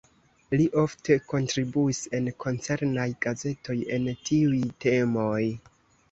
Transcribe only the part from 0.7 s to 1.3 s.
ofte